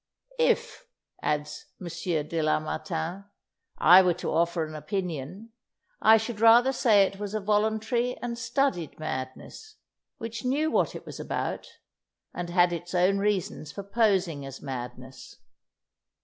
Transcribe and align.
"If," 0.39 0.87
adds 1.21 1.67
M. 1.79 1.85
de 2.27 2.41
Lamartine, 2.41 3.25
"I 3.77 4.01
were 4.01 4.15
to 4.15 4.31
offer 4.31 4.65
an 4.65 4.73
opinion, 4.73 5.51
I 6.01 6.17
should 6.17 6.39
rather 6.39 6.73
say 6.73 7.03
it 7.03 7.19
was 7.19 7.35
a 7.35 7.39
voluntary 7.39 8.17
and 8.17 8.35
studied 8.35 8.97
madness, 8.99 9.75
which 10.17 10.43
knew 10.43 10.71
what 10.71 10.95
it 10.95 11.05
was 11.05 11.19
about, 11.19 11.67
and 12.33 12.49
had 12.49 12.73
its 12.73 12.95
own 12.95 13.19
reasons 13.19 13.71
for 13.71 13.83
posing 13.83 14.43
as 14.43 14.59
madness. 14.59 15.35